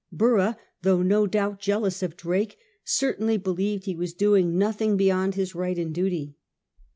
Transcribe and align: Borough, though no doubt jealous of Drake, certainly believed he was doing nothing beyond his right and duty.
Borough, 0.11 0.55
though 0.81 1.03
no 1.03 1.27
doubt 1.27 1.59
jealous 1.59 2.01
of 2.01 2.17
Drake, 2.17 2.57
certainly 2.83 3.37
believed 3.37 3.85
he 3.85 3.95
was 3.95 4.15
doing 4.15 4.57
nothing 4.57 4.97
beyond 4.97 5.35
his 5.35 5.53
right 5.53 5.77
and 5.77 5.93
duty. 5.93 6.33